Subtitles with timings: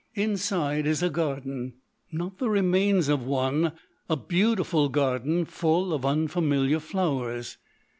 [0.15, 7.59] "Inside is a garden—not the remains of one—a beautiful garden full of unfamiliar flowers.